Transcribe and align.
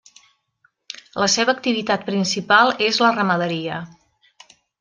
La 1.23 1.27
seva 1.33 1.55
activitat 1.57 2.07
principal 2.09 2.75
és 2.89 3.01
la 3.07 3.15
ramaderia. 3.21 3.79